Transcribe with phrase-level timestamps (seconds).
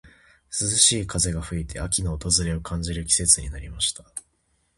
[0.49, 4.03] 涼しい風が吹いて、秋の訪れを感じる季節になりました。